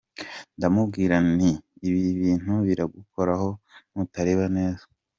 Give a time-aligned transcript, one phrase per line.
[0.57, 1.51] Ndamubwira nti
[1.87, 3.49] ibi bintu biragukoraho
[3.91, 4.83] nutareba neza.